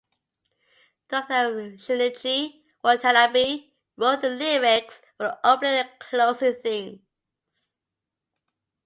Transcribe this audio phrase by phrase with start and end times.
[1.09, 7.01] Director Shinichi Watanabe wrote the lyrics for the opening and closing themes.